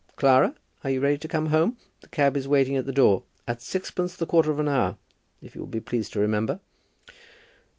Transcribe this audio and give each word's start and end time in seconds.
Clara, 0.15 0.55
are 0.83 0.89
you 0.89 0.99
ready 0.99 1.19
to 1.19 1.27
come 1.27 1.45
home? 1.45 1.77
The 1.99 2.07
cab 2.07 2.35
is 2.35 2.47
waiting 2.47 2.75
at 2.75 2.87
the 2.87 2.91
door, 2.91 3.21
at 3.47 3.61
sixpence 3.61 4.15
the 4.15 4.25
quarter 4.25 4.49
of 4.49 4.57
an 4.57 4.67
hour, 4.67 4.97
if 5.43 5.53
you 5.53 5.61
will 5.61 5.67
be 5.67 5.79
pleased 5.79 6.13
to 6.13 6.19
remember." 6.19 6.59